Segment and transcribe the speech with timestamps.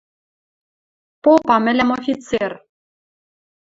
[1.23, 2.51] Попа мӹлӓм офицер.